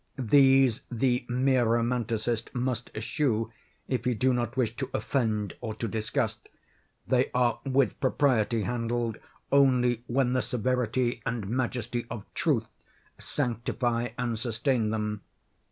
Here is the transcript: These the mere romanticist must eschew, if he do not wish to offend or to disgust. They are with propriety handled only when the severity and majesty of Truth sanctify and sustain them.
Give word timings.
These 0.17 0.81
the 0.89 1.27
mere 1.29 1.63
romanticist 1.63 2.55
must 2.55 2.89
eschew, 2.95 3.51
if 3.87 4.03
he 4.03 4.15
do 4.15 4.33
not 4.33 4.57
wish 4.57 4.75
to 4.77 4.89
offend 4.95 5.55
or 5.61 5.75
to 5.75 5.87
disgust. 5.87 6.49
They 7.07 7.29
are 7.35 7.59
with 7.67 7.99
propriety 7.99 8.63
handled 8.63 9.17
only 9.51 10.03
when 10.07 10.33
the 10.33 10.41
severity 10.41 11.21
and 11.23 11.47
majesty 11.47 12.07
of 12.09 12.25
Truth 12.33 12.67
sanctify 13.19 14.09
and 14.17 14.39
sustain 14.39 14.89
them. 14.89 15.21